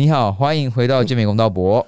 [0.00, 1.86] 你好，欢迎回到健美公道博，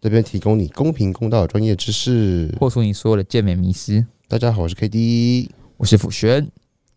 [0.00, 2.46] 这边提供你公平公道的专业知识。
[2.58, 4.02] 破除你所有的健美迷思。
[4.26, 6.48] 大家好，我是 K D，我是辅轩。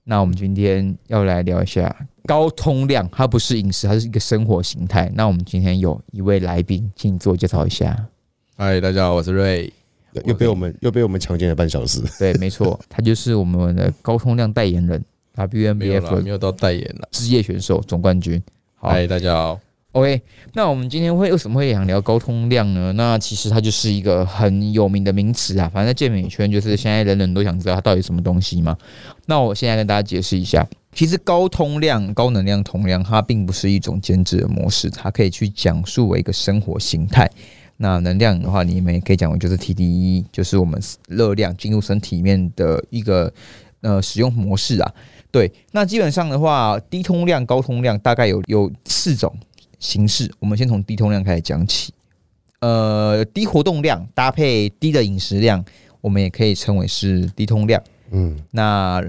[0.06, 1.94] 那我们今天要来聊一下
[2.26, 5.12] 高通量，它不是饮食，它是一个生活形态。
[5.14, 8.08] 那我们今天有一位来宾，请你自我介绍一下。
[8.56, 9.70] 嗨，大家好，我是瑞。
[10.24, 12.02] 又被我们又被我们强奸了半小时。
[12.18, 15.04] 对，没错， 他就是我们的高通量代言人
[15.36, 15.76] ，WNBF
[16.16, 18.42] 没没有到代言了，职业选手总冠军。
[18.76, 19.60] 嗨，大家好。
[19.94, 20.20] OK，
[20.54, 22.92] 那我们今天会为什么会想聊高通量呢？
[22.94, 28.76] 那其实它就是一个很有名的名词啊，反正在健美圈就是现在人人都想知道它到底什么东西嘛。
[29.28, 37.30] 那我现在跟大家解释一下，其实高通量、高能量通量它并不是一种减脂的模式，它可以去讲述为一个生活形态。
[37.78, 43.32] 那能量的话，你们也可以讲为就是 TDE，就是我们热量进入身体里面的一个
[43.82, 44.92] 呃使用模式啊。
[45.30, 49.32] 对，那基本上的话，低通量、高通量大概有有四种。
[49.84, 51.94] 形式，我们先从低通量开始讲起。
[52.62, 55.64] 呃，低活动量搭配低的饮食量，
[56.00, 57.84] 我们也可以称为是低通量。
[58.12, 59.04] 嗯，那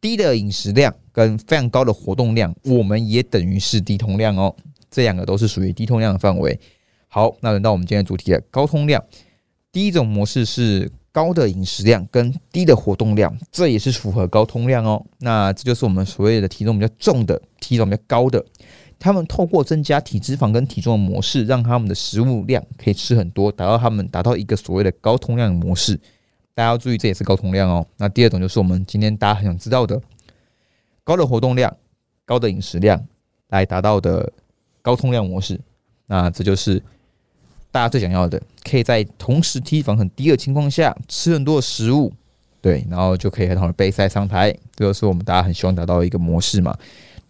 [0.00, 4.54] 低的饮食量跟非常高的活动量，我们也等于是低通量哦。
[4.88, 6.58] 这两个都是属于低通量的范围。
[7.08, 9.02] 好，那轮到我们今天主题了，高通量。
[9.72, 15.04] 第一种模式是高的饮食量跟低的活动量，这也是符合高通量哦。
[15.18, 18.44] 那这就是我们所谓的体重比较重的，体重比较高的。
[19.02, 25.96] 他们透过增加体脂肪跟体重的模式，让他们的食物量可以吃很多，达到他们达到一个所谓的高通量的模式。
[26.54, 27.84] 大家要注意，这也是高通量哦。
[27.96, 30.00] 那第二种就是我们今天大家很想知道的，
[31.02, 31.76] 高的活动量、
[32.24, 33.04] 高的饮食量
[33.48, 34.32] 来达到的
[34.82, 35.58] 高通量模式。
[36.06, 36.80] 那这就是
[37.72, 42.12] 大家最想要的，可以在同时体脂肪很低的情况下吃很多的食物，
[42.60, 44.56] 对，然后就可以很好的备赛上台。
[44.76, 46.78] 这就是我们大家很希望达到的一个模式嘛。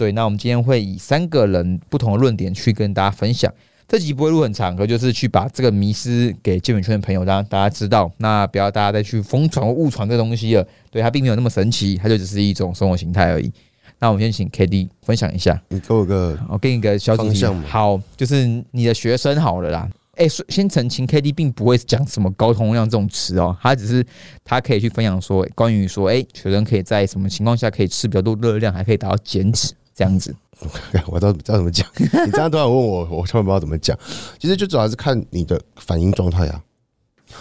[0.03, 3.49] 对，那我们今天会以三个人不同的论点去跟大家分享。
[3.87, 8.11] 这集不会录很长，可就是去把这个迷思给健美圈的朋友让大家知道。
[8.17, 10.67] 那不要大家再去疯传或误传这东西了。
[10.91, 13.53] 对，它并没有那么神奇，它就只是一种生活形态而已。
[14.01, 15.63] 那我们先请 K D 分享一下。
[15.69, 17.45] 你给我个，我给你个小主题。
[17.69, 19.89] 好，就是你的学生好了啦。
[20.17, 24.05] 哎，先澄清，K D 并不会讲什么高通量这种词哦，他只是
[24.45, 29.73] 他可以去分享说，关于说，哎，学生可以在什么情况下可以吃比较多热量，还可以达到减脂。
[29.95, 30.35] 这样子，
[31.07, 31.87] 我知道知道怎么讲。
[31.99, 33.99] 你这样突然问我，我突然不知道怎么讲。
[34.39, 36.63] 其实就主要是看你的反应状态啊。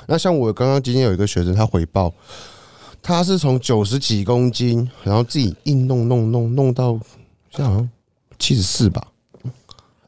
[0.08, 2.14] 那像我刚刚今天有一个学生，他回报，
[3.02, 7.00] 他是从九十几公斤，然后自己硬弄弄弄弄到
[7.50, 7.90] 像好像
[8.40, 9.06] 七十四吧，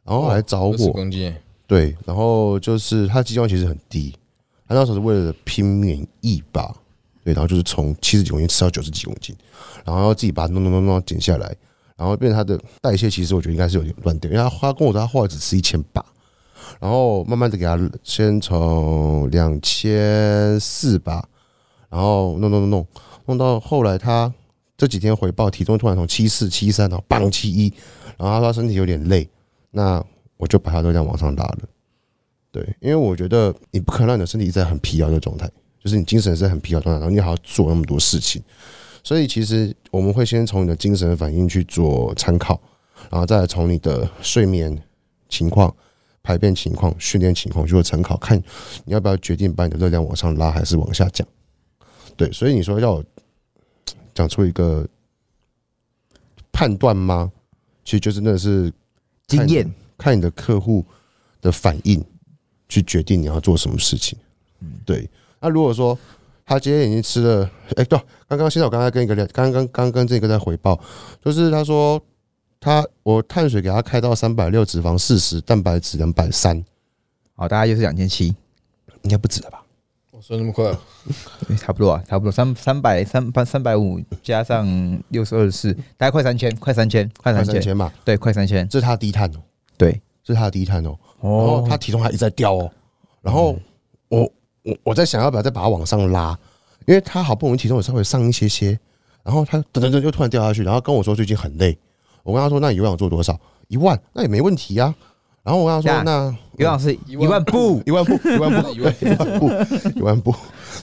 [0.04, 0.92] 然后来找我。
[0.92, 1.34] 公斤。
[1.66, 4.14] 对，然后就是他肌肉其实很低，
[4.68, 6.76] 他那时候是为了拼免疫吧。
[7.24, 9.36] 对，然后就是从七十几公斤吃到九十几公斤，
[9.86, 11.56] 然后自己把它弄弄弄弄减下来。
[11.96, 16.04] 然后变成他的代谢，其实我觉得应该是有点乱掉，因为他他跟我说他后来只吃一千八，
[16.80, 21.28] 然后慢慢的给他先从两千四吧，
[21.90, 22.88] 然后弄弄弄弄
[23.26, 24.34] 弄到后来他
[24.76, 27.72] 这几天回报体重突然从七四七三然后棒七一，
[28.18, 29.30] 然后他说他身体有点累，
[29.72, 30.04] 那
[30.38, 31.60] 我就把他都这样往上拉了，
[32.52, 35.50] 对，因为我觉得你不可能让你的身体一直在很疲劳的状态，
[35.82, 38.42] 就是你精神是很疲劳状态，然后你还要做那么多事情。
[39.04, 42.60] 所以其实我们会先从你的精神反应去做参考，
[43.12, 44.82] 然后再来从你的睡眠
[45.28, 45.76] 情况、
[46.24, 48.38] 排便情况、训练情况去做参考，看
[48.86, 51.28] 你要不要决定把你的热量往上拉还是往下降。
[52.16, 53.04] 对，所以你说要
[54.14, 54.88] 讲出一个
[56.52, 57.32] 判断吗？
[57.84, 58.72] 其实就真的是
[59.28, 60.86] 经验，看你的客户
[61.42, 62.02] 的反应
[62.70, 64.18] 去决定你要做什么事情。
[64.86, 65.10] 对。
[65.42, 66.00] 那如果说
[66.46, 70.78] 他今天已经吃了，哎，对，刚刚现在我刚才跟一个聊，刚刚刚跟这个在回报，
[71.24, 72.02] 就是他说
[72.60, 76.64] 他我碳水给他开到三百六，脂肪四十，蛋白质两百三，
[77.36, 78.36] 好，大概就是两千七，
[79.04, 79.64] 应该不止了吧？
[80.12, 80.70] 我说那么快，
[81.58, 84.68] 差不多啊，差不多三三百三三三百五加上
[85.10, 87.76] 六十二四，大概快三千，快三千，快三千。
[87.76, 89.40] 嘛，对，快三千，这是他低碳哦，
[89.78, 92.72] 对，这是他低碳哦，然后他体重还一直在掉哦，
[93.22, 93.58] 然后
[94.10, 94.30] 我。
[94.64, 96.38] 我我在想要不要再把它往上拉，
[96.86, 98.80] 因为他好不容易体重有稍微上一些些，
[99.24, 101.78] 然后他噔噔噔就突然掉下去，然后跟我说最近很累。
[102.24, 103.38] 我跟他说那有氧做多少？
[103.68, 104.94] 一万，那也没问题呀。
[105.44, 108.94] 然后我跟他说那有氧是一万步，一万步，一万步，一万
[109.40, 109.50] 步，
[109.96, 110.34] 一万步。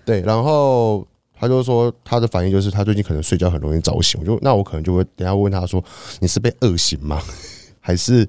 [0.04, 1.06] 对，然后
[1.38, 4.20] 他就说他的反应就是他最近可能睡觉很容易早醒。
[4.20, 5.82] 我就那我可能就会等下问他说
[6.18, 7.22] 你是被饿醒吗？
[7.80, 8.28] 还是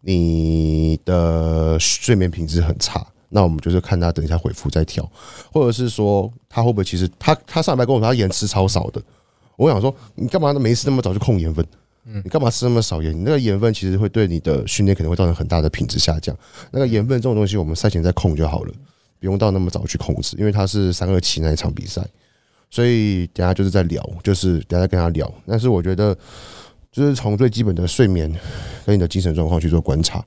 [0.00, 3.06] 你的睡眠品质很差？
[3.30, 5.10] 那我们就是看他等一下回复再调，
[5.52, 9.00] 或者是说他会不会其实他他上礼拜跟我说他盐吃超少的，
[9.56, 11.64] 我想说你干嘛没事那么早就控盐分？
[12.24, 13.16] 你干嘛吃那么少盐？
[13.16, 16.36] 你那个盐分其实会对你的训练可能会造成很大的品质下降。
[16.72, 18.72] 那个盐分这种东西，我们赛前再控就好了，
[19.20, 22.04] 不用到那么早去控制，因为它是三二七那一场比赛，
[22.68, 25.32] 所以等下就是在聊，就是等下再跟他聊。
[25.46, 26.16] 但是我觉得，
[26.90, 28.28] 就是从最基本的睡眠
[28.84, 30.24] 跟你的精神状况去做观察，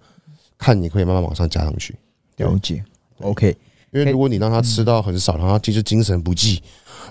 [0.58, 1.94] 看你可以慢慢往上加上去。
[2.38, 2.84] 了解
[3.24, 3.56] ，OK，
[3.92, 6.62] 因为如果你让他吃到很少，然后其实精神不济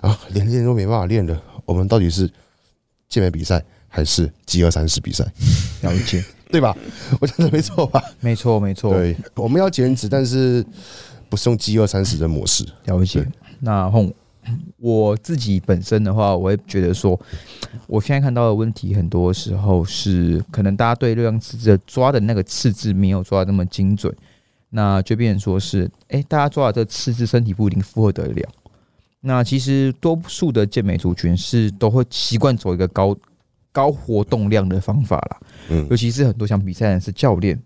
[0.01, 2.31] 啊，连练都没办法练了，我们到底是
[3.09, 5.25] 健美比赛还是饥饿三十比赛，
[5.83, 6.77] 了解，对吧？
[7.21, 8.03] 我讲的没错吧？
[8.21, 10.65] 没错没错，对，我们要减脂，但是
[11.29, 12.67] 不是用饥饿三十的模式。
[12.85, 13.27] 了解。
[13.61, 14.11] 那后
[14.79, 17.19] 我自己本身的话，我会觉得说，
[17.87, 24.13] 我现在看到的问题，很多时候是可能大家对热量赤字的抓的那个赤字没有抓的那么精准，
[24.75, 28.49] 那就变成说是，哎、大家抓到这四肢，身体不一定负荷得了。
[29.21, 33.17] 那其实多数的健美族群是都会习惯走一个高
[33.71, 37.57] 高活动量的方法啦，嗯尤其是很多想比赛的人是教练，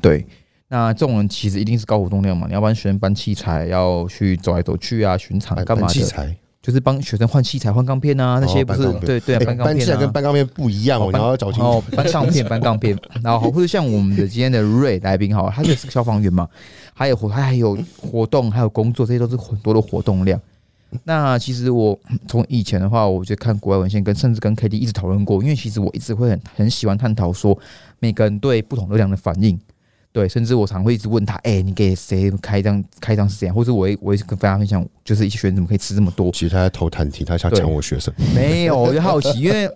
[0.00, 0.26] 对，
[0.68, 6.36] 那这种人其实一定是高活动量嘛，你要帮学生搬器材，要去走来走去啊，巡场干嘛的，器材，
[6.66, 10.12] 就是帮学生换器材、换钢片啊，那些不是、对对搬钢片跟。
[10.12, 16.48] 搬钢片不一样哦，你搬要找清哦楚。，搬钢片，搬钢片，然后或者像我们的今天的瑞来宾，好，他就是个消防员嘛，
[16.92, 20.40] 还有活，他还有活动，还有工作，这些都是很多的活动量。
[21.04, 21.96] 那其实我
[22.26, 27.56] 从以前的话，我就看国外文献，跟甚至跟 K D 一直讨论过，因为其实我一直会很很喜欢探讨说
[28.00, 29.56] 每个人对不同热量的反应。
[30.16, 33.54] 对，甚至我常会一直问他，哎、你给谁开张开张是怎样？
[33.54, 36.32] 或者我会我会跟大家分享，就是一些学生怎么可以吃这么多？
[36.32, 38.14] 其实他在偷探题，他想抢我学生。
[38.34, 39.70] 没有，我就好奇，因为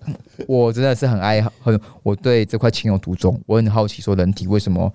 [0.46, 3.38] 我真的是很爱很，我对这块情有独钟。
[3.44, 4.90] 我很好奇，说人体为什么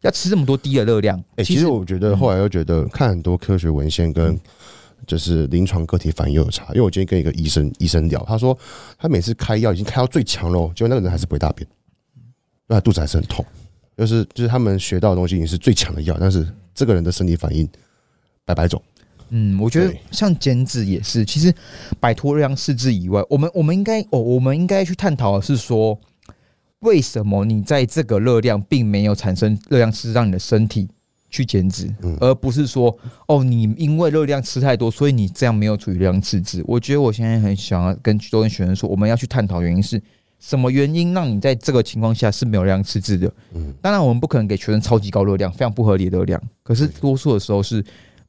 [0.00, 1.22] 要吃这么多低的热量？
[1.36, 4.36] 哎、其实我觉得后来又觉得看很多科学文献跟
[5.06, 8.58] 就是临床个体反应有差，因为我今天跟一个医生医生聊，他说
[8.98, 11.64] 他每次开药已经开到最强了哦，结果那个人还是不会大便，
[12.16, 13.46] 因为他肚子还是很痛，
[13.98, 17.68] 就是就是他们学到的东西已经是最强的药，但是这个人的身体反应
[18.44, 18.80] 百百种。
[19.30, 21.52] 嗯，我觉得像减脂也是，其实
[22.00, 26.00] 摆脱热量赤字以外，我们我们应该哦，我们应该去探讨的是说，
[26.78, 30.88] 为什么你在这个热量并没有产生热量赤字，让你的身体
[31.28, 32.96] 去减脂，嗯而不是说
[33.26, 36.64] 哦，你因为热量吃太多，所以你这样没有处于热量赤字。
[36.66, 40.00] 我觉得我现在很想要跟多跟学生说，我们要去探讨原因是
[40.38, 43.32] 什么原因让你在这个情况下是没有热量赤字的。
[43.54, 47.76] 嗯当然，我们不可能给学生超级高热量、非常不合理的热量，可是多数的时候是，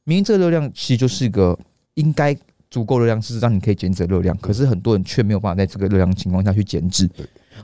[0.04, 1.58] 明明这个热量其实就是一个
[1.94, 2.36] 应该
[2.70, 7.08] 足够热量，是让你可以减脂的热量，可是很多人却没有办法在这个热量情况下去减脂。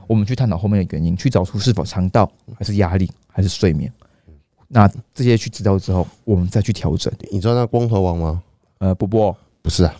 [0.05, 3.91] 我们去探讨后面的原因，去找出是否肠道还是压力还是睡眠。
[4.69, 7.11] 那这些去知道之后，我们再去调整。
[7.31, 8.43] 你知道那光头王吗？
[8.79, 9.37] 呃，波波，
[9.67, 9.93] 不是啊，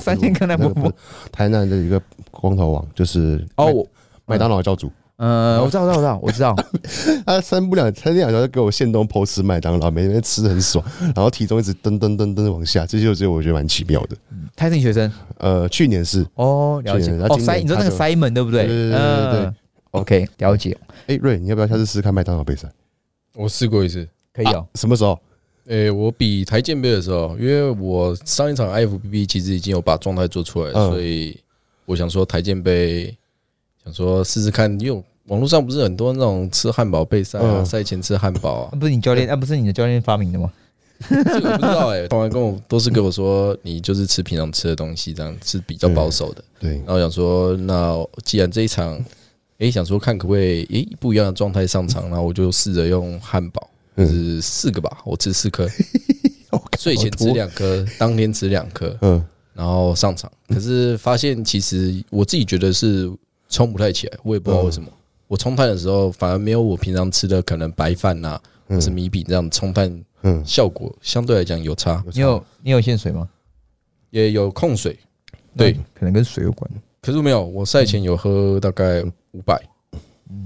[0.00, 2.00] 三天跟那波波那个不是，台南的一个
[2.30, 3.86] 光头王，就是哦，
[4.24, 4.90] 麦当劳教主。
[5.16, 6.56] 呃，我知道，我知道，我知道，
[7.26, 10.82] 他三不两三天两头就给我现东偷吃麦当劳，每天吃的很爽，
[11.14, 14.16] 然后体重一直噔噔噔噔地往下，这就只有我觉得蛮奇妙的。
[14.56, 18.66] 他是你学生呃，去年是，哦，了解哦，塞，你说那个他就 Simon 对不对？
[18.66, 19.54] 对对对对对嗯
[19.90, 20.74] ，OK，了解，
[21.08, 22.66] 哎、瑞，你要不要下次试试看麦当劳杯赛？
[23.34, 24.08] 我试过一次。
[24.32, 24.66] 可以哦。
[24.76, 25.20] 什么时候？
[25.70, 31.38] 诶、我比台健杯的时候，因为我上一场 IFBB 其实已经有把状态做出来，嗯所以
[31.86, 33.16] 我想说台健杯，
[33.84, 40.52] 想说试试看，因为网络上不是很多那种吃汉堡备赛啊，嗯赛前吃汉堡啊那，不是你教练，那不是你的教练发明的吗？
[41.08, 46.42] 这个不知道哎、从来跟我都是跟我说，你就是吃平常吃的东西，这样是比较保守的。
[46.58, 49.00] 对然，后想说，那既然这一场，
[49.58, 55.68] 诶、想说看可不可以，诶、不一样的状态上场，然后我就试着用汉堡，是四个吧，我吃四颗，
[56.78, 60.30] 睡前吃两颗，当天吃两颗，嗯，然后上场。
[60.48, 63.10] 可是发现其实我自己觉得是
[63.48, 64.88] 冲不太起来，我也不知道为什么。
[65.28, 73.28] 我冲碳的时候，反而没有我平常吃的可能白饭呐、或是米饼这样冲碳嗯，效果相对来讲有差，你有你有限水吗？
[74.10, 74.98] 也有控水。
[75.56, 76.70] 对，可能跟水有关。
[77.02, 79.60] 可是没有，我赛前有喝大概五百，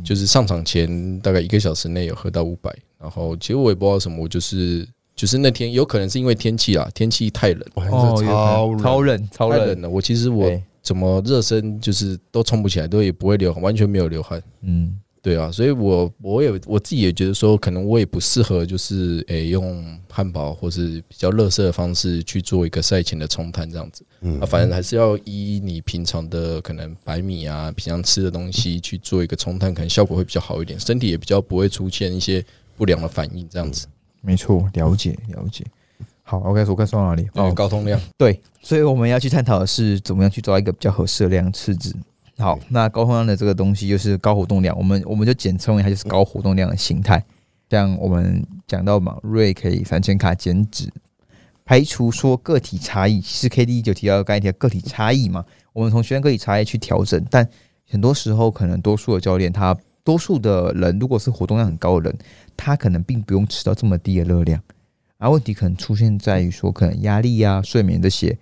[0.02, 2.74] 就是上场前大概一个小时内有喝到五百，
[3.04, 9.82] 然后其实我也不知道什么，我就是就是那天有可能是因为天气啊，天气太冷，哇，哦，超冷，超冷，超冷太冷。
[9.82, 9.90] 了。
[9.90, 14.42] 我其实我对怎么热身就是都冲不起来，都也不会流，完全没有流汗。
[14.62, 24.04] 嗯，对啊，所以我我也我自己也觉得说，可能我也不适合，就是诶、用汉堡或是比较热色的方式去做一个赛前的冲碳这样子。
[24.22, 32.44] 嗯啊，反正还是要依你平常的可能白米啊，平常吃的东西去做一个冲碳，可能效果会比较好一点，身体也比较不会出现一些
[32.76, 33.86] 不良的反应这样子。
[34.20, 35.64] 没错，了解了解。
[36.22, 37.28] 好，OK，我该说到哪里？
[37.34, 41.94] 哦，哦，高通量，对，所以我们要去探讨的是怎么样去抓一个比较合适的量赤字。
[42.38, 47.22] 好，那高通量的这个东西就是高活动量，我们我们就简称为它就是高活动量的形态。
[47.70, 50.90] 像我们讲到嘛，瑞可以三千卡减脂，
[51.64, 57.46] 排除说个体差异，其实 K D 就提到刚才提到个体差异嘛，我们从学生个体差异去调整，但
[57.90, 62.18] 很多时候可能多数的教练他多数的人如果是活动量很高的人，
[62.56, 64.62] 他可能并不用吃到这么低的热量，
[65.18, 68.36] 而问题可能出现在于说可能压力啊、睡眠这些。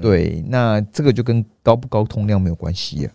[0.00, 3.12] 对，那这个就跟高不高通量没有关系啊。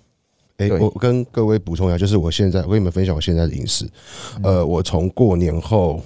[0.57, 3.89] 哎、我跟各位补充一下，就是我现在我跟你们分享我现在的饮食。
[4.43, 6.03] 呃，我从过年后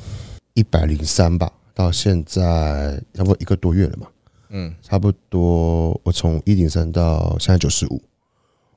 [0.53, 4.07] 一百零三吧，到现在差不多一个多月了嘛，
[4.49, 8.01] 嗯，差不多我从一零三到现在九十五，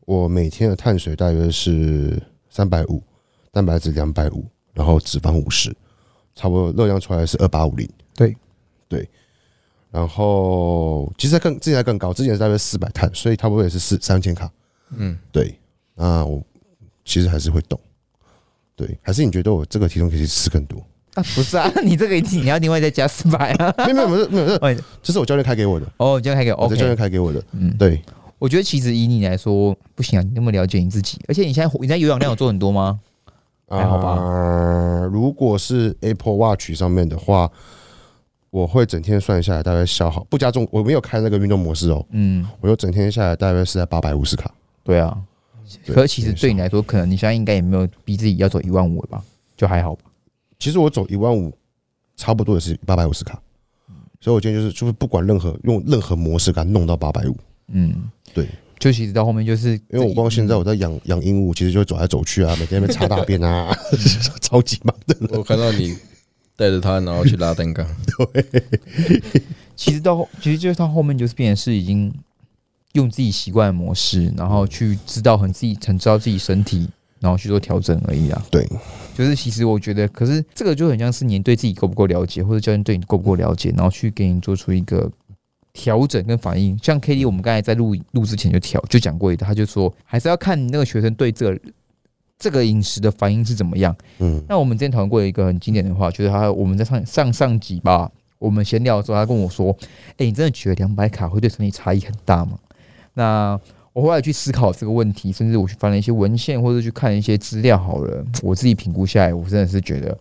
[0.04, 2.20] 我每天的碳水大约是
[2.52, 3.02] 三百五，
[3.50, 4.44] 蛋白质两百五，
[4.74, 5.74] 然后脂肪五十，
[6.34, 7.88] 差不多热量出来是二八五零。
[8.14, 8.36] 对
[8.88, 9.08] 对，
[9.90, 14.50] 然后其实更之前还更高，之前是大约四百碳，所以差不多也是四三千卡。
[14.94, 15.58] 嗯，对，
[15.94, 16.42] 那我
[17.06, 17.80] 其实还是会动。
[18.76, 20.78] 对，还是你觉得我这个体重可以吃更多？
[21.14, 23.74] 啊，不是啊， 你这个你要另外再加四百啊。
[23.88, 24.58] 没有没有没有
[25.02, 26.94] 这是我教练开给我的，哦，这样还可以我的教练。
[26.94, 27.42] 开给我的。
[27.52, 28.02] 嗯，对，
[28.42, 32.98] 我觉得其实以你来说不行啊，你那么了解你自己，而且你现在你在有氧量有做很多吗？
[33.68, 37.48] 还好吧啊如果是 Apple Watch 上面的话，
[38.50, 44.52] 我会整天算下来，大概消耗不加重，我没有开那个运动模式哦，嗯，我就整天下来大概是在八百五十卡。
[44.82, 45.16] 对啊。
[45.84, 49.22] 对可是其实对你来说，可能你现在应该也没有逼自己要走一万五了吧？
[49.56, 50.02] 就还好吧。
[50.58, 51.56] 其实我走一万五，
[52.16, 53.40] 差不多也是八百五十卡，
[54.20, 57.36] 所以我今天就是就是不管任何用任何模式给它弄到八百五。
[57.72, 57.94] 嗯，
[58.32, 58.46] 对，
[58.78, 63.74] 就其实到后面就是因为我光现在我在养养鹦鹉，其实就走来走去啊，每天在那边擦大便啊，
[64.40, 65.16] 超级忙的。
[65.38, 65.96] 我看到你
[66.56, 67.86] 带着它，然后去拉单杠，
[68.32, 68.62] 对
[69.74, 72.12] 其实到后其实就是到后面就是变成是已经
[72.92, 76.88] 用自己习惯的模式，然后去知道很自己很知道自己身体，
[77.20, 78.46] 然后去做调整而已啊。
[78.50, 78.68] 对，
[79.16, 85.10] 就是其实我觉得，可是这个就很像是你对自己够不够了解，或者教练对你够不够了解，然后去给你做出一个
[85.72, 86.78] 调整跟反应。
[86.82, 91.60] 像 K D，我们刚才在录录之前就调就讲过一个，他就说还是要看你那个学生对这个
[92.38, 93.96] 这个饮食的反应是怎么样。
[94.18, 99.76] 嗯，那我们之前讨论过一个很经典的话，就是他我们在上上上集吧，我们闲聊的时候，他跟我说
[100.18, 102.58] ：“哎、你真的觉得两百卡会对身体差异很大吗？”
[103.14, 103.58] 那
[103.92, 107.78] 我后来去思考这个问题，甚至我去翻了一些文献，或者去看一些资料。
[107.78, 110.16] 好了，我自己评估下来，我真的是觉得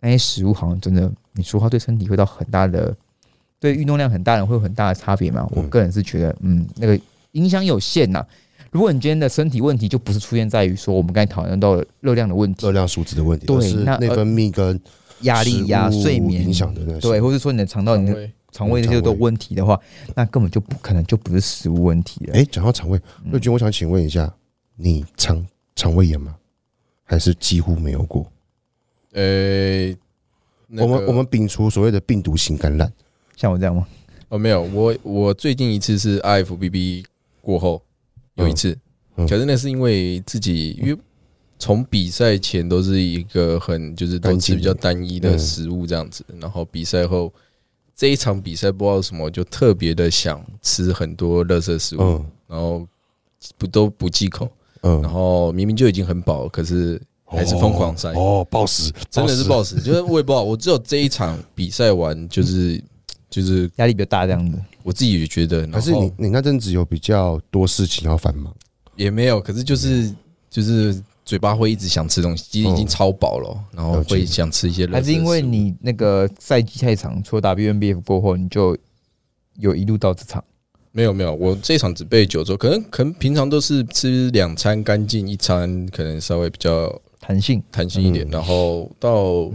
[0.00, 2.94] 那些食物好像真的，你说它对身体会到很大的，
[3.64, 5.48] 对运动量很大的人会有很大的差别嘛？
[5.52, 7.00] 我个人是觉得，嗯，那个
[7.32, 8.22] 影响有限呐。
[8.70, 14.78] 如果你今天的身体问题就不是出现在于说我们刚才讨论到的热量的问题热，量数值的问题，对而是那内分泌跟
[15.20, 19.80] 压力呀、睡眠影响的那些对，或者说你的肠道、你的胃肠胃这些都有问题的话，
[20.14, 22.34] 那根本就不可能就不是食物问题了。
[22.34, 24.30] 哎，讲到肠胃，嗯瑞君，我想请问一下，
[24.76, 25.42] 你肠
[25.74, 26.36] 肠胃炎吗？
[27.04, 28.30] 还是几乎没有过？
[29.12, 29.86] 呃，
[30.66, 32.92] 那个我们我们摒除所谓的病毒性感染，
[33.36, 33.86] 像我这样吗？
[34.28, 37.04] 哦没有，我我最近一次是 IFBB
[37.40, 37.80] 过后
[38.34, 38.70] 有一次，
[39.16, 39.24] 嗯。
[39.24, 39.28] 嗯。
[39.28, 40.98] 可是那是因为自己因为
[41.58, 47.32] 从比赛前都是一个很就是都吃比较单一的食物这样子，然后比赛后
[47.94, 52.26] 这一场比赛不知道什么就特别的想吃很多垃圾食物，嗯。
[52.48, 52.86] 然后
[53.56, 54.48] 不都不忌口，
[54.82, 55.00] 嗯。
[55.02, 62.82] 然嗯，后明明就已经很饱，可是还是疯狂塞，哦，暴食，真的是暴暴食，就是我也不知道，我只有这一场比赛完就是
[63.42, 64.58] 就是压力比较大这样子。
[64.82, 65.80] 我自己也觉得，可。
[65.80, 68.54] 是你你那阵子有比较多事情要繁忙？
[68.96, 70.14] 也没有，可是就是
[70.48, 74.86] 就是嘴巴会一直想吃东西，其实已经嗯超饱了，然后会想吃一些。
[74.86, 78.76] 还是因为你那个赛季太长，除了 WNBF 过后，你就
[79.58, 80.42] 有一路到这场。
[80.92, 86.88] 没有没有，我这场只备九周，可能可能平常都是吃两餐干净，一餐可能稍微比较
[87.18, 89.50] 弹性，弹性一点，嗯然后到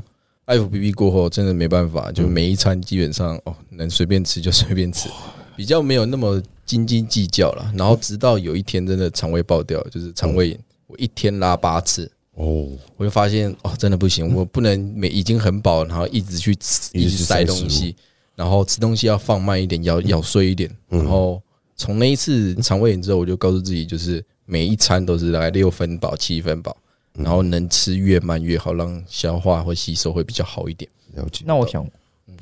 [0.49, 5.07] FBB 过后，真的没办法，就嗯每一餐基本上哦能随便吃就 随便吃，
[5.55, 7.71] 比较没有那么斤斤计较了。
[7.75, 12.11] 然后直到有一天真的肠胃爆掉，就是肠胃炎，我一天拉八次。
[12.33, 17.93] 哦，我就发现哦，真的不行，我不能每已经很饱，然后一直去吃，一直塞东西，
[18.35, 20.69] 然后吃东西要放慢一点，咬咬碎一点。
[20.89, 21.41] 嗯然后
[21.75, 30.89] 从那一次肠胃炎之后，我就告诉自己，就是每一餐都是大概六分饱、七分饱，嗯然后能吃越慢越好，让消化或吸收会比较好一点。
[31.15, 31.43] 了解。
[31.45, 31.85] 那我想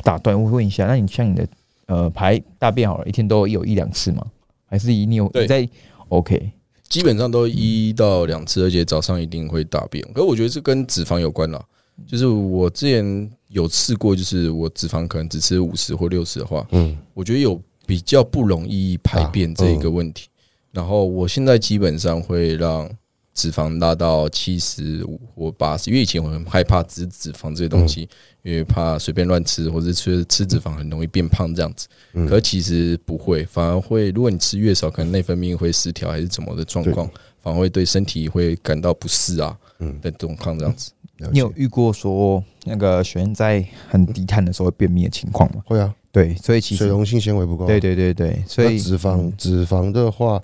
[0.03, 1.47] 打断，我问一下，那你像你的
[1.87, 4.25] 呃排大便好了，一天都有一两次吗？
[4.65, 5.67] 还是你有你在
[6.09, 6.51] OK？
[6.89, 10.05] 基本上都一到两次，而且早上一定会大便。
[10.13, 11.63] 可我觉得这跟脂肪有关了。
[12.05, 20.27] 就是我之前有试过，就是我脂肪可能只吃五十或六十的话，嗯，我觉得有比较不容易排便这一个问题。
[20.71, 22.87] 然后我现在基本上会让
[23.37, 28.09] 脂肪拉到七十五或八十，因为以前我很害怕脂脂肪这些东西，
[28.41, 31.87] 因为怕随便乱吃或者吃吃脂肪很容易变胖这样子。
[32.27, 37.07] 可其实不会，反而会，如果你吃越少，可能内分泌会失调还是怎么的状况，
[37.39, 39.55] 反而会对身体会感到不适啊
[40.01, 40.91] 的状况这样子。
[41.31, 45.61] 你有遇过说那个学员在很低碳的时候会便秘的情况吗？
[45.65, 47.67] 会啊，对，所以其实水溶性纤维不够。
[47.67, 50.41] 对对对对，所以脂肪脂肪的话，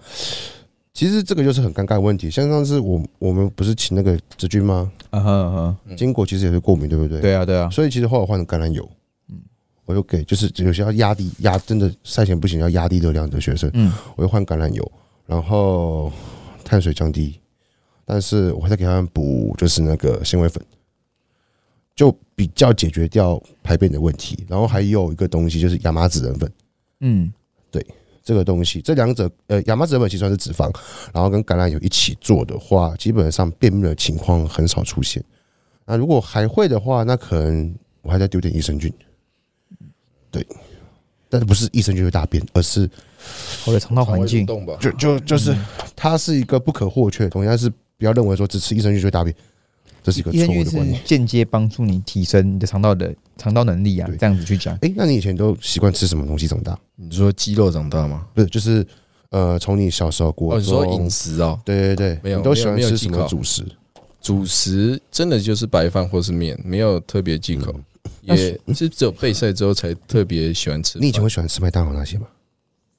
[0.93, 2.29] 其实这个就是很尴尬的问题。
[2.29, 4.91] 像上次我我们不是请那个子君吗？
[5.09, 7.19] 啊哈啊哈，坚果其实也是过敏，对不对？
[7.19, 8.88] 对啊对啊，所以其实后来换成橄榄油，
[9.29, 9.41] 嗯，
[9.85, 14.91] 我就给就是有些要压低压真的赛前不行要压低热量的学生，嗯，我就换橄榄油，
[15.25, 16.12] 然后
[16.63, 17.39] 碳水降低，
[18.05, 20.63] 但是我还在给他们补就是那个纤维粉，
[21.95, 24.45] 就比较解决掉排便的问题。
[24.47, 26.51] 然后还有一个东西就是亚麻籽仁粉，
[27.00, 27.33] 嗯，
[28.24, 30.74] 这个东西，这两者呃亚麻籽仁粉其实算是脂肪，
[31.13, 35.22] 然后跟橄榄油一起做的话，基本上便秘的情况很少出现。
[35.86, 38.92] 那如果还会的话，那可能我还在丢点益生菌，
[40.32, 40.48] 对，
[41.30, 42.89] 但是不是益生菌会大便，而是
[43.65, 45.53] 或者肠道环境，吧，就就就是
[45.94, 49.36] 它是一个不可或缺的东西，但是不要认为说只吃益生菌就会大便，
[50.03, 51.01] 这是一个错误的观念。
[51.05, 54.75] 间接帮助你提升你的肠道的肠道能力啊，这样子去讲。
[54.81, 56.77] 哎、那你以前都习惯吃什么东西长大？
[56.95, 58.27] 你说肌肉长大吗？
[58.33, 58.86] 不是，就是
[59.29, 63.65] 呃，从你小时候过哦，你说饮食哦，对对对，没有你都喜欢吃什么主食？
[64.22, 67.74] 主食真的就是白饭或是面，没有特别忌口，
[68.22, 68.36] 也
[68.74, 71.00] 是只有备赛之后才特别喜欢吃。
[71.00, 72.27] 你以前会喜欢吃麦当劳那些吗？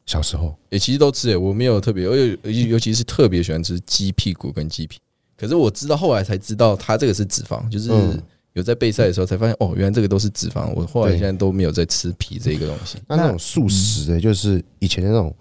[0.05, 2.37] 小时候也其实都吃诶，我没有特别，尤尤
[2.69, 4.99] 尤其是特别喜欢吃鸡屁股跟鸡皮。
[5.37, 8.23] 可是我知道后来才知道，它这个是脂肪，就是嗯
[8.53, 10.73] 有在备赛的时候才发现，哦，原来这个都是脂肪。
[10.75, 12.99] 我后来现在都没有在吃皮这个东西。
[13.09, 15.35] 那那种素食的，就是以前的那种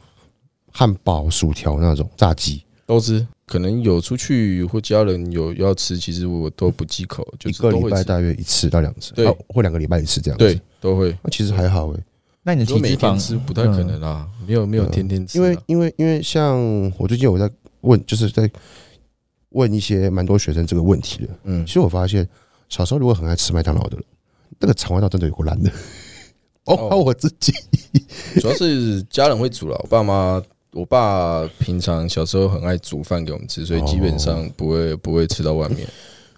[0.71, 7.95] 汉堡、薯条那种炸鸡，都吃，可能有出去或家人有要吃，其实我都不忌口，就一个是都会吃。
[7.95, 10.43] 礼拜大约一次到两次，对啊或两个礼拜一次这样子。
[10.43, 11.15] 对，，都会。
[11.21, 11.99] 那其实还好诶、
[12.41, 16.60] 那你说每体脂肪天吃不太可能啦，没有没有天天吃啊，因为因为因为像
[16.97, 17.47] 我最近我在
[17.82, 18.49] 问，就是在
[19.54, 21.30] 问一些蛮多学生这个问题的。
[21.46, 22.28] 嗯其，实我发现
[22.70, 24.06] 小时候如果很爱吃麦当劳的人，
[24.60, 25.70] 那个肠胃道真的有够烂的。
[26.66, 27.52] 哦，哦包括我自己，
[28.39, 30.42] 主要是家人会煮了，我爸妈。
[30.76, 35.88] 我爸平常小时候很爱煮饭给我们吃，所以基本上不会不会吃到外面，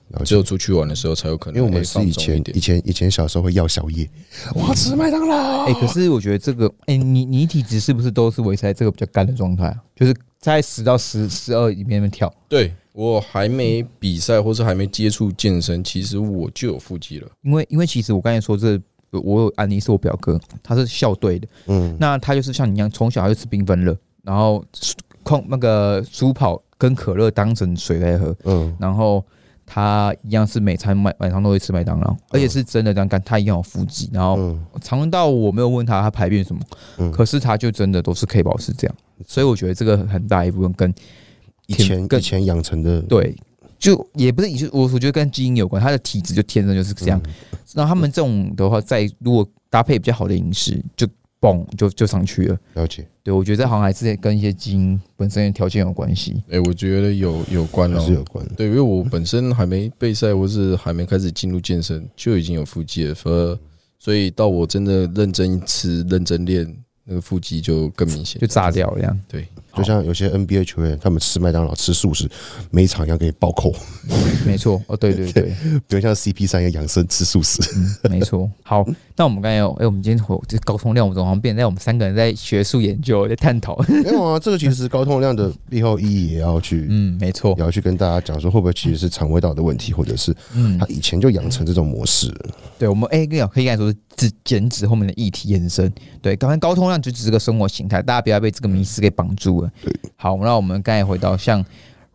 [0.10, 1.56] 然后只有出去玩的时候才有可能。
[1.56, 4.06] 因为我们哎是以前以前以前小时候会要宵夜，
[4.54, 5.64] 我要吃麦当劳。
[5.64, 9.82] 哎、可是我觉得这个，哎、你你体质是不是都是维持在这个比较干的状态啊？
[9.96, 17.28] 就是在十到十十二里面跳，对我还没比赛或是还没接触健身，其实我就有腹肌了。
[17.42, 18.80] 因为因为其实我刚才说这，
[19.12, 24.64] 我有安妮是我表哥，他是校队的，嗯，那他就是像你一样，从小就吃缤纷乐，然后
[25.24, 29.22] 矿那个苏跑跟可乐当成水来喝，嗯，然后
[29.66, 34.66] 他一样是每餐晚晚上都会吃麦当劳，而且是真的这样干，他一样有腹肌，然后嗯。
[34.82, 36.62] 肠道我没有问他他排便什么，
[37.00, 37.12] 嗯。
[37.12, 38.96] 可是他就真的都是可以保持这样，
[39.28, 40.94] 所以我觉得这个很大一部分跟
[41.68, 43.36] 以前更以前养成的，对，
[43.78, 47.22] 就也不是，就我我觉得跟基因有关，他的体质就天生就是这样。
[47.74, 51.08] 那他们这种的话，在如果搭配比较好的饮食，就
[51.42, 52.58] 嘣就就上去了。
[52.76, 56.42] 了解，对，我觉得这好像还是跟一些基因本身的条件有关系。
[56.50, 58.46] 哎、我觉得有有关还哦、是有关。
[58.56, 63.60] 对，因为我本身还没备赛，或是还没开始进入健身，就已经有腹肌了，所
[64.00, 69.20] 所以到我真的认真吃、认真练，那个腹肌就更明显，就炸掉了这样。
[69.28, 72.30] 对，就像有些 NBA 球员，他们吃麦当劳、吃素食，
[72.72, 73.72] 每一场一样给你暴扣，
[74.46, 75.56] 没错，哦，对对 对，
[75.88, 77.62] 比如像 CP 三一样养生吃素食。
[77.76, 78.50] 嗯，没错。
[78.64, 78.84] 好，
[79.18, 83.78] 那我们刚才有，哎、我们今天我这高通量，我们好像变成在我们三个人在学术研究， 在探讨。
[83.88, 87.64] 没有啊，这个其实高通量的背后意义也要去， 嗯，没错也。
[87.64, 92.30] 要去跟大家讲说，会不会其实是肠胃道的问题，或者是嗯他，以前就养成这种模式。
[92.78, 95.90] 对，我们哎，可以来说是指减脂后面的议题延伸。
[96.22, 99.72] 对，刚才高通量就只是个生活形态，大家不要被这个迷思给绑住了。
[99.82, 101.64] 对，好，那我们刚才回到像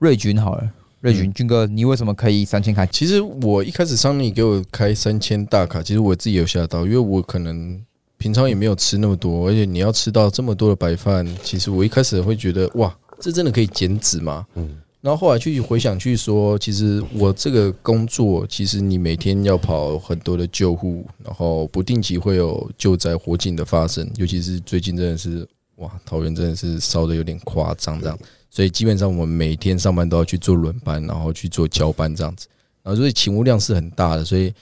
[0.01, 2.85] 瑞军好了，瑞云军哥，你为什么可以三千卡？
[2.87, 7.81] 其实我一开始桑尼给我开三千大卡，其实我自己有吓到，因为我可能
[8.19, 14.47] 平常也没有吃那么多，而且你要吃到这么多的白饭，其实我一开始会觉得哇，这真的可以减脂吗？
[14.55, 28.19] 嗯然后后来去回想去说，其实我这个工作，其实你每天要跑很多的救护，然后不定期会有救灾火警的发生，尤其是最近真的是哇，桃园真的是烧的有点夸张这样，
[28.51, 32.49] 所以基本上我们每天上班都要去做轮班，然后去做交班这样子，
[32.83, 34.53] 然后所以勤务量是很大的，所以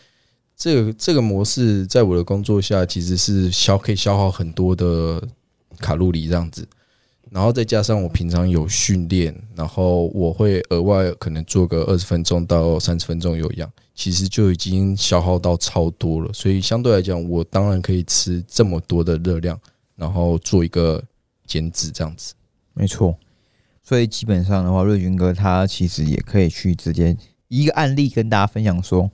[0.57, 5.23] 这个这个模式在我的工作下其实是消可以消耗很多的
[5.79, 6.67] 卡路里这样子。
[7.31, 16.33] 然后再加上我平常有训练，然后我会额外可能做个二十分钟到三十分钟有氧，其实就已经消耗到超多了。
[16.33, 19.61] 所以相对来讲，我当然可以吃这么多的热量，
[19.95, 21.03] 然后做一个
[21.47, 22.33] 减脂这样子。
[22.73, 23.15] 没错，
[23.89, 27.17] 所以基本上的话，瑞军哥他其实也可以去直接
[27.49, 29.11] 一个案例跟大家分享说，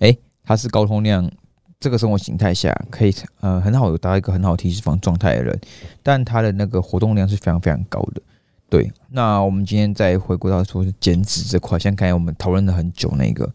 [0.00, 1.30] 诶，他是高通量
[1.78, 5.56] 这个生活形态下可以呃很好有达到一个很好体脂肪状态的人，
[6.02, 8.22] 但他的那个活动量是非常非常高的。
[8.68, 13.48] 对，那我们今天再回归到说是减脂这块，像刚才我们讨论了很久那个，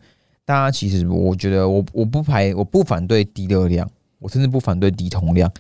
[0.46, 5.52] 大家其实我觉得我我不排我不反对低热量，我甚至不反对低通量。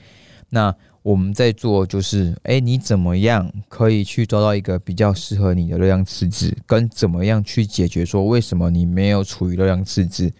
[0.53, 10.31] 那我们在做就是，哎、你怎么样可以去抓到一个比较适合你的热量赤字，跟怎么样去解决说为什么你没有处于热量赤字？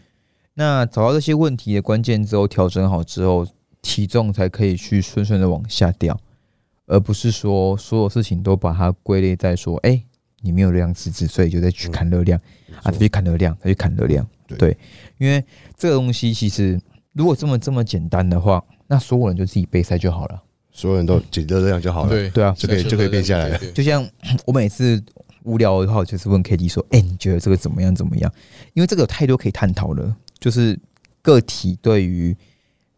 [0.53, 3.47] 那找到这些问题的关键之后，调整好之后，
[3.81, 6.19] 体重才可以去顺顺的往下掉，
[6.85, 9.99] 而不是说所有事情都把它归类在说，哎、
[10.41, 12.39] 你没有热量赤字，所以就在去砍热量、
[12.83, 14.23] 啊，再去砍热量，再去砍热量。
[14.45, 14.77] 对对，
[15.17, 15.43] 因为
[15.75, 16.79] 这个东西其实
[17.13, 20.43] 如果这么这么简单的话，那所有人就自己备赛就好了。
[20.71, 22.09] 所有人都减热量就好了。
[22.09, 23.57] 对对啊就可以就可以变下来了。
[23.73, 24.07] 就像
[24.45, 25.01] 我每次
[25.43, 27.93] 无聊的话，我就是问 K D 说：“哎、你觉得这个怎么样？
[27.93, 28.31] 怎么样？”
[28.73, 30.79] 因为这个有太多可以探讨了，就是
[31.21, 32.35] 个体对于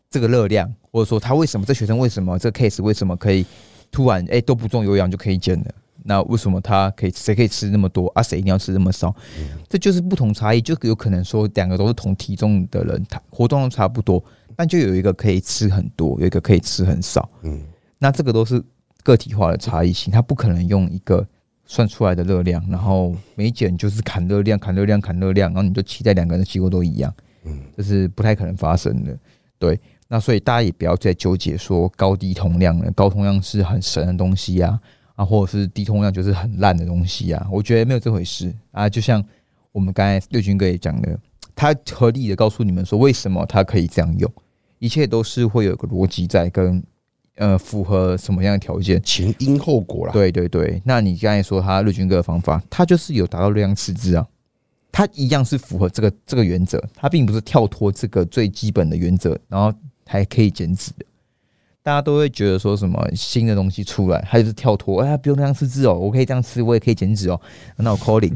[0.10, 3.46] 这个热量，或者说他为什么这学生为什么这个 case 为什么可以
[3.92, 5.74] 突然哎、都不重有氧就可以减了？
[6.06, 8.22] 那为什么他可以谁可以吃那么多啊？
[8.22, 9.16] 谁一定要吃那么少？
[9.70, 14.22] 这就是不同差异，就有可能说两个都是同体重的人，他活动量差不多，
[14.56, 17.30] 但就有一个可以吃很多，有一个可以吃很少。
[17.44, 17.62] 嗯，
[17.98, 18.63] 那这个都是
[19.04, 21.26] 个体化的差异性，它不可能用一个
[21.66, 27.13] 算出来的热量，然后每减就是砍热量、砍热量、砍热量，然后你就期待两个人的结果都一样，
[27.46, 29.18] 嗯，这是不太可能发生的。
[29.58, 34.78] 对，那所以大家也不要再纠结说高低通量了，高通量是很神的东西啊，
[35.16, 38.89] 啊，或者是低通量就是很烂的东西啊，我觉得没有这回事啊。
[38.89, 39.24] 就像
[39.72, 41.18] 我们刚才六军哥也讲的，
[41.56, 44.30] 他合理的告诉你们说为什么他可以这样用，
[44.84, 46.84] 一切都是会有一个逻辑在跟。
[47.38, 49.02] 呃，符合什么样的条件？
[49.02, 50.13] 前因后果啦。
[50.13, 54.24] 对对对，那你刚才说他日军哥的方法，他就是有达到热量赤字啊，
[54.91, 61.04] 他一样是符合这个这个原则，他并不是跳脱这个最基本的原则，然后还可以减脂的。
[61.82, 67.41] 大家都会觉得说什么新的东西出来，他就是跳脱，哎呀，不用热量赤字哦，我可以这样吃，我也可以减脂哦。
[67.78, 68.36] 那我 calling，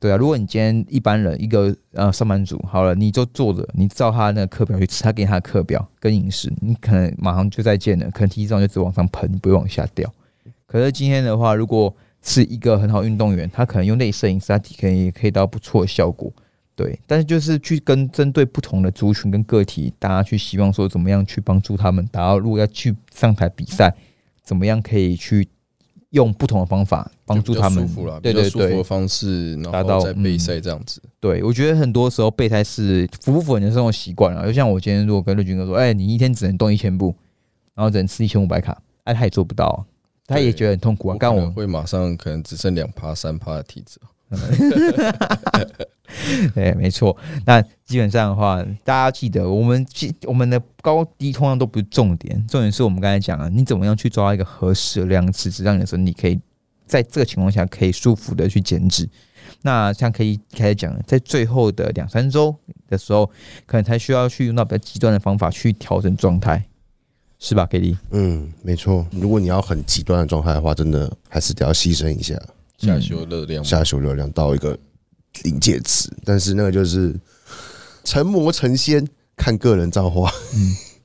[0.00, 10.12] 对啊，如果你今天一般人一个呃上班族，好了，你就坐着，你照他那个课表去吃，他给你他的课表跟饮食，你可能马上就再见了，可能体重就只往上喷，不会往下掉。
[10.66, 16.32] 可是今天的话，如果是一个很好运动员，他可能用类摄影师，他体可能也可以到不错的效果。
[16.76, 23.92] 对，但是就是去跟针对不同的族群跟个体，大家去希望说怎么样去帮助他们达到，如果要去上台比赛，
[24.44, 25.48] 怎么样可以去
[26.10, 31.02] 用不同的方法帮助他们舒服啦，对对比较舒服的对方式，然达到后再备嗯赛这样子。
[31.20, 34.46] 对，我觉得很多时候备胎是符不符合你的生活习惯啊？
[34.46, 37.14] 就像我今天如果跟瑞军哥说，哎、你一天只能动一千步，
[37.74, 39.78] 然后只能吃一千五百卡，哎、他也做不到、啊，
[40.26, 41.12] 他也觉得很痛苦啊。
[41.14, 44.00] 我干我会马上可能只剩两趴三趴的体脂。
[46.54, 47.16] 对，没错。
[47.46, 56.38] 那基本上的话，大家记得，我们基我们的高低通常都不是重点，重点是我们刚才讲了，你怎么样去抓到一个合适的量尺，让你的身体可以
[56.86, 59.08] 在这个情况下可以舒服的去减脂。
[59.62, 62.54] 那像可以开始讲了，在最后的两三周
[62.88, 63.26] 的时候，
[63.66, 66.62] 可能才需要去用到比较极端的方法去调整状态，
[67.38, 67.96] 是吧，K D？
[68.10, 69.06] 嗯，没错。
[69.10, 72.34] 如果你要很极端的状态的话，真的还是得要牺牲一下
[72.78, 74.78] 下修热量，下修热量到一个
[75.42, 77.14] 临界值，但是那个就是
[78.04, 80.30] 成魔成仙，看个人造化。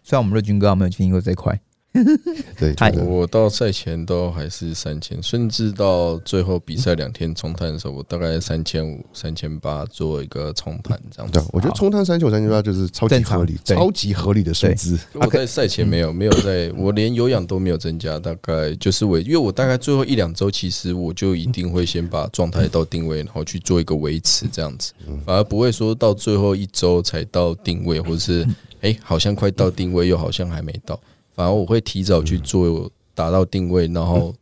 [0.04, 1.60] 虽然我们瑞军哥还没有经历过这一块，
[2.58, 11.40] 对，太我到赛前都还是三千，甚至到最后比赛两天冲碳的时候，我大概三千五、三千八做一个冲碳这样子。
[11.40, 14.98] 对。，我觉得冲碳三九三千八就是超级合理，超级合理的数字。
[15.14, 24.94] 我在赛前没有没有在，我连有氧都没有增加，大概就是我，因为我大概最后一两周，其实我就一定会先把状态到定位，然后去做一个维持这样子，
[25.26, 28.48] 反而不会说到最后一周才到定位，或者是
[28.82, 31.00] 哎、好像快到定位，又好像还没到，
[31.34, 34.34] 反而我会提早去做达到定位，然后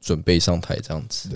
[0.00, 1.30] 准备上台这样子。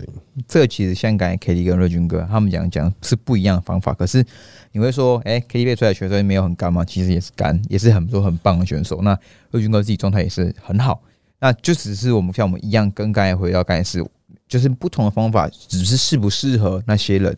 [0.47, 4.25] 这个其实像刚才 K D 跟瑞军哥他们讲讲是不一样的方法，可是
[4.73, 6.85] 你会说，哎、k D 被出来的学生没有很干吗？
[6.85, 9.01] 其实也是干，也是很多很棒的选手。
[9.03, 9.19] 那
[9.51, 11.01] 瑞军哥自己状态也是很好，
[11.41, 14.05] 那就只是我们像我们一样，跟刚才回到刚才是，
[14.49, 17.37] 就是不同的方法，只是适不适合那些人，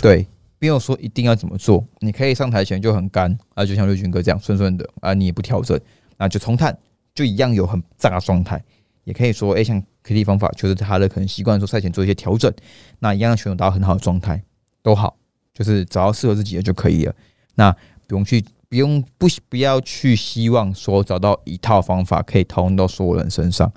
[0.00, 0.26] 对。
[0.58, 5.76] 没有说一定要怎么做，你可以上台前就很干啊，就像瑞军哥这样顺顺的啊，你也不调整，
[6.16, 6.78] 那就冲碳，
[7.14, 8.62] 就一样有很炸的状态。
[9.04, 12.52] 也可以说，哎、像 KD 方法就是他的可能习惯说赛前做一些调整，
[13.00, 14.40] 那一样选手达到很好的状态
[14.80, 15.16] 都好，
[15.52, 17.14] 就是找到适合自己的就可以了。
[17.56, 17.72] 那
[18.06, 23.72] 不用去，不用不不要去希望说找到一套方法可以套用到所有人身上，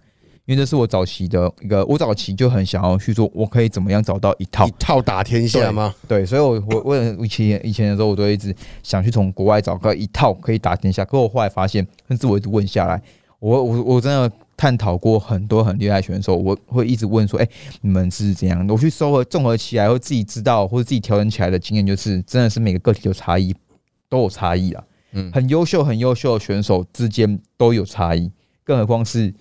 [0.45, 5.95] 因为这是我早期的一个，我早期就很想要去做，我可以怎么样找到一套一套打天下吗？
[6.07, 11.03] 对，所以我我我以前以前的时候，我都一直想去从国外找个一套可以打天下。
[11.03, 13.01] 可我后来发现，甚至我一直问下来，
[13.45, 17.47] 我我我真的探讨过很多很厉害选手，我会一直问说，哎、
[17.81, 18.65] 你们是怎样？
[18.67, 23.53] 我去收合综合起来，或自己知道或者自己调整起来的经验，就是真的是每个个体有差异，
[24.09, 24.83] 都有差异啊。
[25.11, 28.31] 嗯很优秀很优秀的选手之间都有差异，
[28.63, 29.31] 更何况是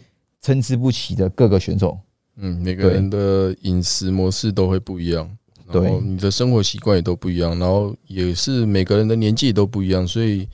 [0.43, 1.99] 参差不齐的各个选手。
[2.37, 5.27] 嗯，每个人的饮食模式都会不一样，
[5.67, 10.47] 然后对你的生活习惯也都不一样，然后也是每个人的年纪也都不一样，所以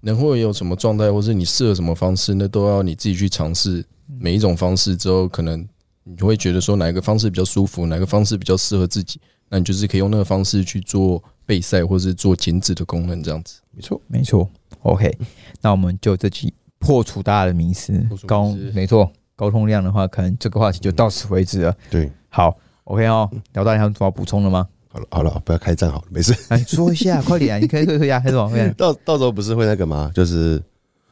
[0.00, 3.84] 能会有什么状态，或是你适合什么方式，那都要你自己去尝试。
[4.20, 5.66] 每一种方式之后，可能
[6.04, 13.60] 你会觉得说哪一个方式比较舒服，哪个方式比较适合自己，那你就是可以用那个方式去做备赛或是做减脂的功能，这样子。
[13.72, 14.48] 没错，没错
[14.82, 15.18] ，OK，
[15.60, 17.92] 那我们就这期破除大家的迷思
[18.26, 21.76] 高没错，高通量的话，可能这个话题就到此为止了。
[21.90, 24.68] 对，好，OK 哦，聊到你还有什么要补充的吗？
[24.96, 26.34] 好了好了，不要开战好了，没事。
[26.48, 28.48] 来 说一下，快点啊，你可以可以可以啊，还是什么？
[28.48, 30.10] 会到到时候不是会那个吗？
[30.14, 30.62] 就是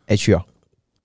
[0.07, 0.43] H 哦，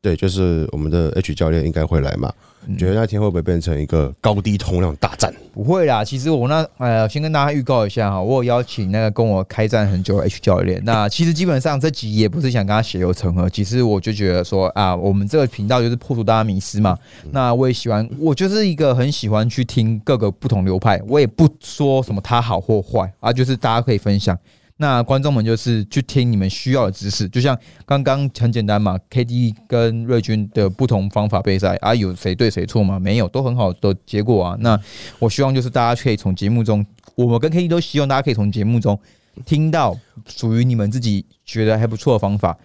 [0.02, 2.32] 对，就是我们的 H 教练应该会来嘛？
[2.66, 5.34] 你觉得那天会不会变成一个高低通量大战？
[5.54, 10.82] 不会啦，其实我那呃，先跟大家预告一下哈，我有邀请那个跟我开战很久的 H 教练。
[10.86, 16.98] 那其实基本上这集也不是想跟他血流成河，其实我就觉得说啊，我们这个频道就是破除大家迷思嘛。
[17.32, 24.38] 那我也喜欢，我就是一个很喜欢去听各个不同流派，我也不说什么他好或坏啊，就是大家可以分享。
[24.82, 32.98] 那观众们就是去听你们需要的知识，就像刚刚很简单嘛，KD 跟瑞军的不同方法备赛啊，有谁对谁错吗？
[32.98, 34.58] 没有，都很好的结果啊。
[34.62, 34.80] 那
[35.20, 38.98] 我希望就是大家可以从节目中，我们跟 KD 都希望大家可以从节目中
[39.46, 39.94] 听到
[40.26, 42.58] 属于你们自己觉得还不错的方法。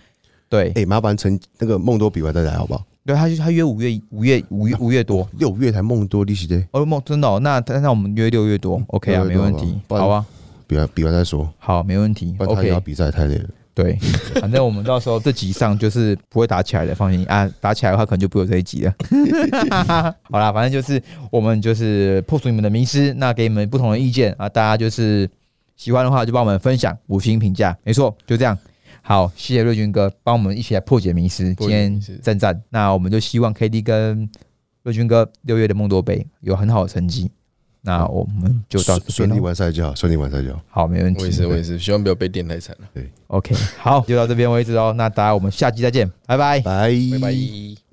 [0.49, 2.87] 对，哎，麻烦陈那个梦多比完再来好不好？
[3.05, 10.25] 对，他他约五月五月五月五月多，六月才梦多利息的，哦梦真的哦，那那我们约六月多，OK 啊，没问题，好啊，
[10.67, 12.39] 比完比完再说，好，没问题，OK。
[12.39, 13.49] 不然他也要比赛太累了。
[13.75, 13.99] 对，
[14.41, 18.95] 反正我们到时候这集上就是不会打起来的，放心啊，打起来的话可能就不会有这一集了。
[20.31, 25.29] 好啦，反正就是我们就是破除你们的迷失，那给你们不同的意见啊，大家就是
[25.77, 28.57] 喜欢的话就帮我们分享五星评价，没错，就这样。
[29.03, 32.63] 好，谢谢瑞军哥帮我们一起来破解迷失，今天破解迷思赞赞。
[32.71, 34.31] 那我们就希望 KD 跟
[34.85, 37.29] 瑞军哥六月的梦多杯有很好的成绩。
[37.87, 40.61] 那我们就到这顺利完赛就好，顺利完赛就好。
[40.71, 41.21] 好，没问题。
[41.21, 42.89] 我也是，我也是，希望不要被电太惨了。
[42.95, 44.95] 对 OK，好，就到这边为止哦。
[44.97, 46.61] 那大家我们下期再见，拜拜。
[46.61, 47.84] 拜拜拜。